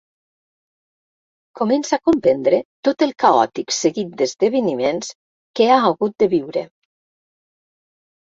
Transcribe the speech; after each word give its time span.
Comença 1.59 1.97
a 1.97 2.01
comprendre 2.09 2.59
tot 2.87 3.05
el 3.07 3.13
caòtic 3.23 3.75
seguit 3.79 4.15
d'esdeveniments 4.21 5.13
que 5.59 5.67
ha 5.75 5.79
hagut 5.91 6.15
de 6.25 6.31
viure. 6.35 6.65